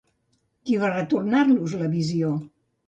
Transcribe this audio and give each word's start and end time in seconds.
Qui 0.69 0.79
va 0.85 0.89
retornar-los 0.95 1.79
la 1.85 1.95
visió? 1.97 2.37